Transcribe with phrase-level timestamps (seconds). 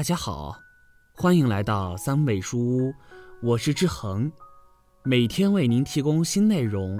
[0.00, 0.58] 大家好，
[1.12, 2.94] 欢迎来到三味书屋，
[3.42, 4.32] 我是志恒，
[5.02, 6.98] 每天为您提供新内容，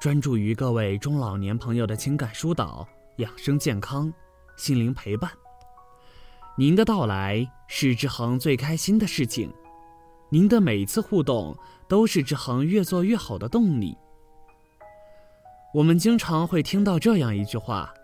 [0.00, 2.84] 专注于各位中老年朋友的情感疏导、
[3.18, 4.12] 养生健康、
[4.56, 5.30] 心灵陪伴。
[6.58, 9.54] 您的到来是志恒最开心的事情，
[10.28, 11.56] 您的每一次互动
[11.86, 13.96] 都是志恒越做越好的动力。
[15.72, 17.94] 我们经常会听到这样一句话：“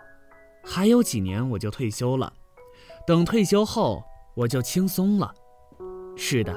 [0.62, 2.33] 还有几年我就退休了，
[3.05, 5.33] 等退休后我就轻松了。”
[6.16, 6.55] 是的，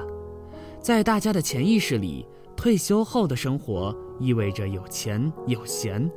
[0.80, 6.10] 在大家的潜意识里，退休后的生活意味着有钱有闲。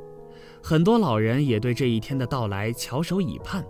[0.62, 3.64] 很多老人也对这一天的到来翘首以盼，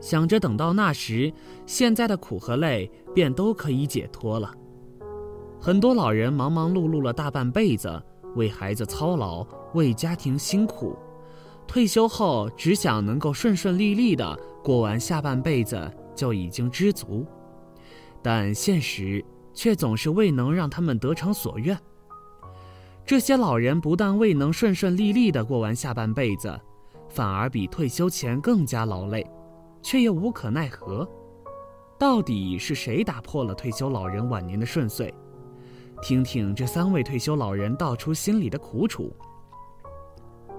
[0.00, 1.32] 想着等到那时，
[1.66, 4.54] 现在的苦和累便都可以解脱了。
[5.60, 8.02] 很多老人忙忙碌碌了大半辈子。
[8.36, 10.94] 为孩子操劳，为家庭辛苦，
[11.66, 17.24] 退休后只想能够顺顺利利的过完下半辈子就已经知足，
[18.20, 19.24] 但现实
[19.54, 21.78] 却总是未能让他们得偿所愿。
[23.06, 26.60] 这些老人不但未能顺顺利利的过完下半辈子，
[27.08, 29.24] 反而比退休前更加劳累，
[29.80, 31.08] 却又无可奈何。
[31.96, 35.14] 到底是谁打破了退休老人晚年的顺遂？
[36.02, 39.14] 听听这三位退休老人道出心里的苦楚。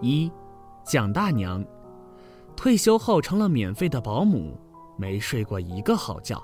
[0.01, 0.31] 一，
[0.85, 1.63] 蒋大娘，
[2.55, 4.57] 退休后成了免费的保姆，
[4.99, 6.41] 没睡过一个好觉。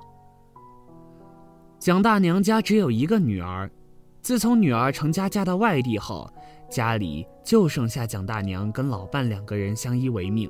[1.77, 3.69] 蒋大娘家只有一个女儿，
[4.21, 6.27] 自从女儿成家嫁到外地后，
[6.69, 10.49] 家里就剩下蒋大娘跟老伴两个人相依为命。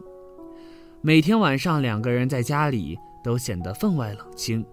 [1.02, 4.66] 每天晚上，两个人在家里都显得分外冷清。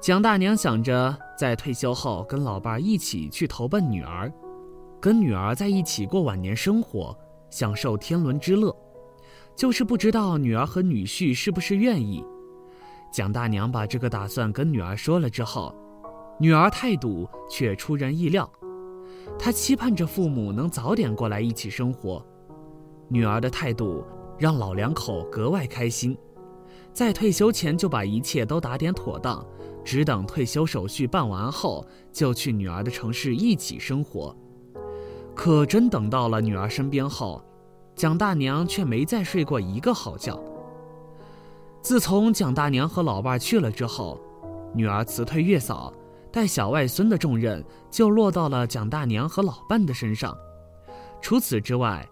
[0.00, 4.30] 蒋大娘想着，在退休后跟老伴一起去投奔女儿，
[5.00, 7.16] 跟女儿在一起过晚年生活，
[7.50, 8.76] 享受天伦之乐，
[9.56, 12.22] 就是不知道女儿和女婿是不是愿意。
[13.12, 15.74] 蒋大娘把这个打算跟女儿说了之后，
[16.40, 18.50] 女儿态度却出人意料，
[19.38, 22.24] 她期盼着父母能早点过来一起生活。
[23.08, 24.02] 女儿的态度
[24.38, 26.16] 让老两口格外开心，
[26.94, 29.44] 在退休前就把一切都打点妥当。
[29.84, 34.34] 只等退休手续办完后，就去女儿的城市一起生活。
[35.34, 37.44] 可真等到了女儿身边后，
[37.96, 40.40] 蒋大娘却没再睡过一个好觉。
[41.82, 44.20] 自从蒋大娘和老伴去了之后，
[44.72, 45.92] 女儿辞退月嫂、
[46.30, 50.32] 带小外孙的重任就落到了蒋大娘和老伴的身上。
[51.20, 52.08] 除此之外，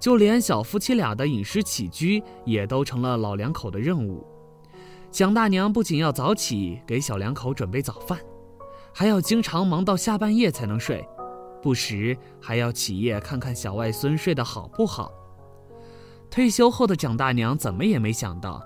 [0.00, 4.26] 就连小夫妻俩的饮食起居也都成了老两口的任务。
[5.12, 8.18] 蒋大娘不仅要早起给小两口准备早饭，
[8.92, 11.06] 还要经常忙到下半夜才能睡，
[11.62, 15.12] 不时还要起夜看看小外孙睡得好不好。
[16.28, 18.60] 退休后的蒋大娘怎么也没想到，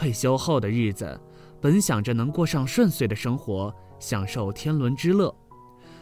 [0.00, 1.20] 退休后的日子，
[1.60, 5.30] 本想着能过上顺遂的生活，享受天伦之乐，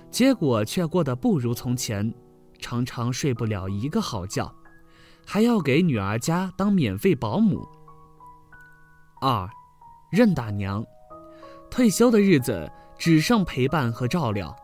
[0.08, 2.14] 结果却过得不如从前，
[2.60, 4.54] 常常睡不了一个好觉，
[5.26, 7.68] 还要给女儿家当免费保姆。
[9.20, 9.50] 二。
[10.12, 10.86] 任大娘，
[11.68, 14.54] 退休的日子只剩陪伴和照料，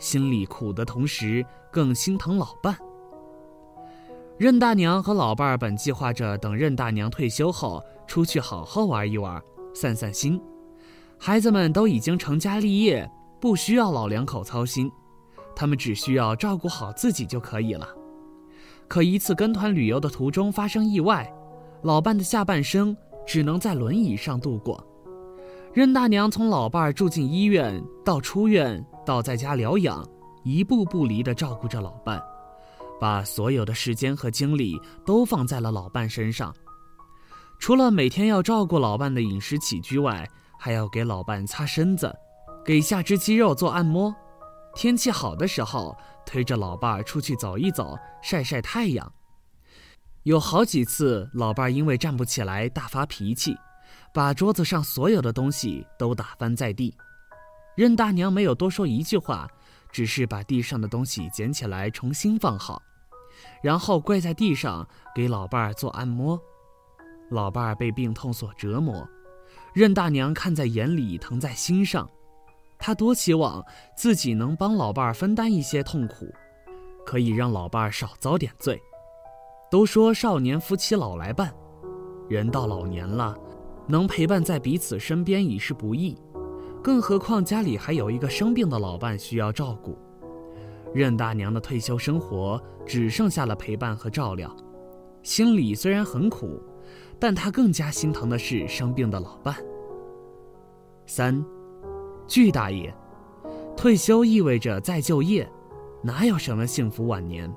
[0.00, 2.76] 心里苦的同时更心疼老伴。
[4.40, 9.38] 任大娘和老伴儿本计划着等任大娘退休后出去好好玩一玩，
[9.74, 10.40] 散散心。
[11.18, 13.06] 孩子们都已经成家立业，
[13.38, 14.90] 不需要老两口操心，
[15.54, 17.86] 他们只需要照顾好自己就可以了。
[18.88, 21.30] 可一次跟团旅游的途中发生意外，
[21.82, 22.96] 老伴的下半生
[23.26, 24.82] 只能在轮椅上度过。
[25.74, 30.02] 任大娘从老伴儿住进医院到出院到在家疗养，
[30.44, 32.18] 一步不离地照顾着老伴，
[33.00, 36.54] 把所有的时间和精力都放在了老伴身上。
[37.58, 40.28] 除了每天要照顾老伴的饮食起居外，
[40.58, 42.14] 还要给老伴擦身子，
[42.64, 44.14] 给下肢肌肉做按摩。
[44.74, 49.12] 天气好的时候，推着老伴儿出去走一走，晒晒太阳。
[50.24, 53.56] 有好几次，老伴儿因为站不起来大发脾气。
[54.12, 56.92] 把桌子上所有的东西都打翻在地，
[57.76, 59.48] 任大娘没有多说一句话，
[59.92, 62.82] 只是把地上的东西捡起来重新放好，
[63.62, 66.40] 然后跪在地上给老伴儿做按摩。
[67.30, 69.08] 老伴儿被病痛所折磨，
[69.72, 72.08] 任大娘看在眼里，疼在心上。
[72.78, 73.64] 她多希望
[73.96, 76.26] 自己能帮老伴儿分担一些痛苦，
[77.04, 78.80] 可以让老伴儿少遭点罪。
[79.70, 81.54] 都说少年夫妻老来伴，
[82.28, 83.36] 人到老年了。
[83.86, 86.16] 能陪伴在彼此身边已是不易，
[86.82, 89.98] 更何况家里还有一个生病的老伴需要照顾。
[90.92, 94.54] 任大娘的退休生活只剩下了陪伴和照料，
[95.22, 96.60] 心里虽然很苦，
[97.18, 99.54] 但她更加心疼的是生病的老伴。
[101.06, 101.44] 三，
[102.26, 102.92] 巨大爷，
[103.76, 105.48] 退休意味着再就业，
[106.02, 107.52] 哪有什么幸福晚年？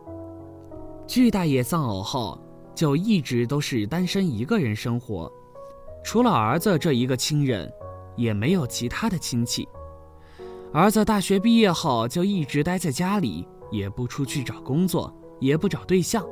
[1.08, 2.40] 巨大爷丧偶后，
[2.74, 5.32] 就一直都是单身一个人生活，
[6.04, 7.72] 除了儿子这一个亲人，
[8.16, 9.68] 也没有其他的亲戚。
[10.74, 16.26] 儿子大学毕业后就一直待在家里，也不出去找工作，也不找对象，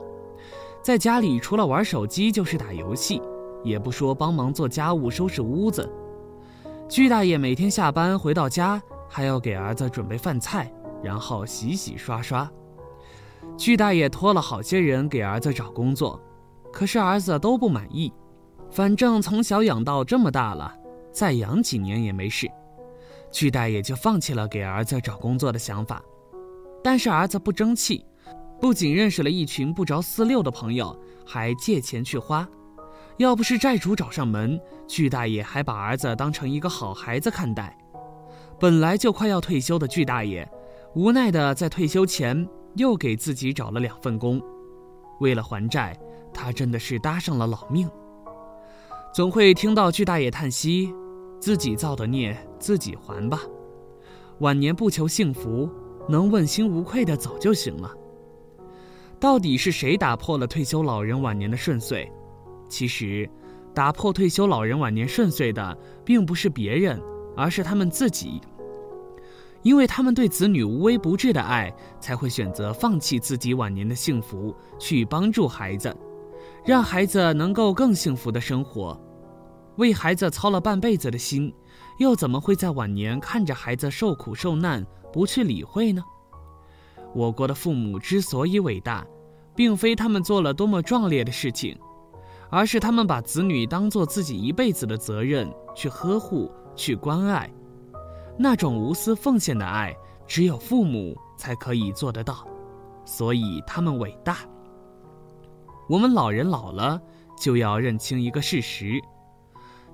[0.81, 3.21] 在家里除了玩手机就是打游戏，
[3.63, 5.87] 也不说帮忙做家务、收拾屋子。
[6.89, 10.73] 巨大爷每天下班回到家，还要给儿子准备饭菜，
[11.03, 12.49] 然后洗洗刷刷。
[13.55, 16.19] 巨大爷托了好些人给儿子找工作，
[16.73, 18.11] 可是儿子都不满意。
[18.71, 20.73] 反正从小养到这么大了，
[21.11, 22.49] 再养几年也没事。
[23.31, 26.01] 巨大爷就放弃了给儿子找工作的想法。
[26.83, 28.05] 但是儿子不争气，
[28.59, 30.95] 不仅认识了一群不着四六的朋友，
[31.25, 32.47] 还借钱去花。
[33.17, 37.77] 要不是债主找上门，巨大爷还把儿子当成一个好孩子看待。
[38.59, 40.47] 本来就快要退休的巨大爷，
[40.95, 42.47] 无奈的在退休前。
[42.75, 44.41] 又给自己找了两份工，
[45.19, 45.93] 为了还债，
[46.33, 47.85] 他真的是搭上了老命。
[49.13, 50.89] 总会听到巨大爷叹息
[51.41, 53.41] ：“自己造的孽，自己还吧。
[54.39, 55.67] 晚年不求幸福，
[56.07, 57.91] 能问心无愧的走就行了。”
[59.19, 62.09] 到底是谁打破了退休老人晚年的顺遂？
[62.69, 63.27] 其实，
[63.73, 67.01] 打破退休老人晚年顺遂的，并不是别人，
[67.35, 68.39] 而是他们自己。
[69.63, 75.95] 因为他们对子女无微不至的爱，才会选择放弃自己晚年的幸福，去帮助孩子，
[76.65, 78.99] 让孩子能够更幸福的生活。
[79.77, 81.53] 为孩子操了半辈子的心，
[81.97, 86.03] 又怎么会在晚年看着孩子受苦受难不去理会呢？
[87.13, 89.05] 我国的父母之所以伟大，
[89.55, 91.77] 并非他们做了多么壮烈的事情，
[92.49, 97.49] 而是他们把子女当做自己一辈子的责任去呵护、去关爱。
[98.37, 99.95] 那种无私奉献的爱，
[100.25, 102.47] 只有父母才可以做得到，
[103.05, 104.37] 所以他们伟大。
[105.89, 106.99] 我们老人老了，
[107.37, 109.01] 就要认清一个事实：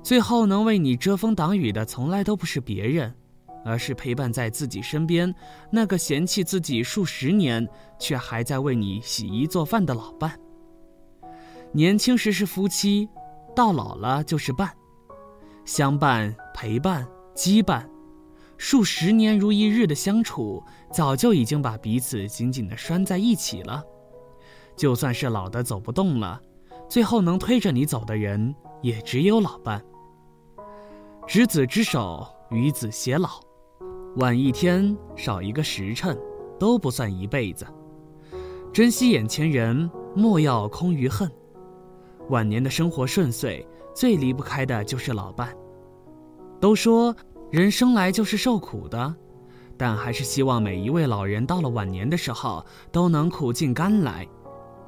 [0.04, 3.14] 最后能为你遮风挡雨的，从来都不是别人，
[3.66, 5.34] 而是陪伴在自己身边
[5.72, 7.68] 那个嫌弃自己数十年，
[8.00, 10.40] 却还在为你洗衣做饭的老伴。
[11.74, 13.10] 年轻时是夫妻，
[13.54, 14.72] 到老了就是伴，
[15.66, 17.06] 相伴、陪伴、
[17.36, 17.86] 羁绊。
[18.58, 23.84] 数十年如一日的相处，早就已经把彼此紧紧地拴在一起了。
[24.76, 26.42] 就算是老的走不动了，
[26.90, 29.84] 最后能推着你走的人，也只有老伴。
[31.26, 33.40] 执子之手，与子偕老，
[34.18, 36.18] 晚一天，少一个时辰，
[36.60, 37.66] 都不算一辈子。
[38.74, 41.32] 珍惜眼前人，莫要空余恨。
[42.30, 45.56] 晚年的生活顺遂，最离不开的就是老伴。
[46.60, 47.16] 都说。
[47.50, 49.16] 人生来就是受苦的，
[49.78, 54.28] 但还是希望每一位老人到了晚年的时候都能苦尽甘来，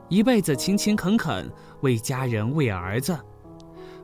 [0.09, 1.49] 一辈子勤勤恳恳
[1.79, 3.17] 为家人为儿子。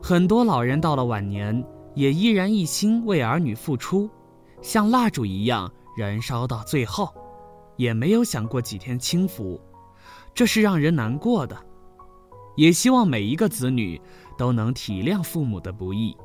[0.08, 1.64] 很多老人到了晚年
[1.96, 4.08] 也依然一心为儿女付出，
[4.62, 7.12] 像蜡烛一样燃烧到最后，
[7.74, 9.60] 也没有想过几天轻浮，
[10.32, 11.56] 这是让人难过的。
[12.54, 14.00] 也希望每一个子女
[14.38, 16.16] 都能体谅父母的不易，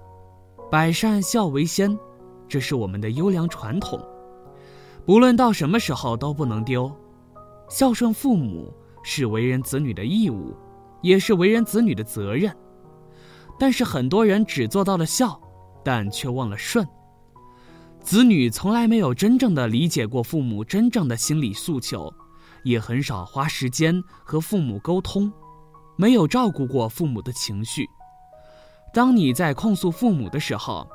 [0.70, 1.98] 百善孝为先。
[2.48, 4.00] 这是我们的优良传统，
[5.08, 6.96] 不论到什么时候都不能丢。
[7.68, 8.72] 孝顺父母
[9.02, 10.56] 是为人子女的义务，
[11.02, 12.56] 也是为人子女的责任。
[13.60, 15.40] 但是很多人只做到了孝，
[15.84, 16.88] 但却忘了顺。
[18.02, 22.12] 子女从来没有真正的理解过父母真正的心理诉求，
[22.64, 25.32] 也很少花时间和父母沟通，
[25.96, 27.86] 没有照顾过父母的情绪。
[28.94, 30.88] 当你在控诉父母的时候，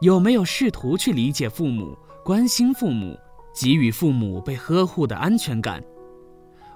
[0.00, 3.18] 有没有试图去理解父母、关心父母、
[3.52, 5.82] 给予父母被呵护的安全感？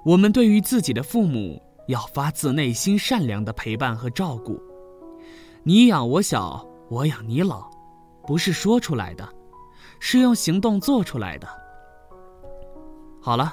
[0.05, 4.61] 我们对于自己的父母要发自内心善良的陪伴和照顾。
[5.69, 7.69] 你养我小，我养你老，
[8.25, 9.29] 不是说出来的，
[9.99, 11.49] 是用行动做出来的。
[13.21, 13.53] 好了，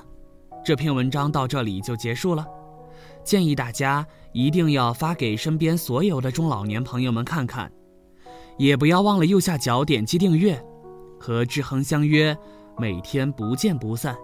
[0.63, 2.46] 这篇文章到这里就结束了。
[3.24, 7.72] 建议大家一定要发给身边所有的中老年朋友们看看。
[8.60, 10.63] 也不要忘了右下角点击订阅，
[11.20, 12.38] 和志恒相约，
[12.77, 14.15] 每天不见不散。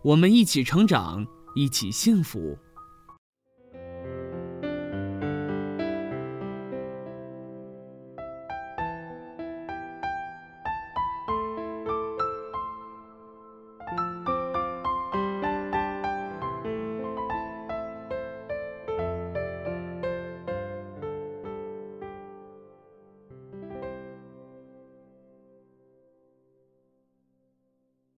[0.00, 2.56] 我们一起成长，一起幸福。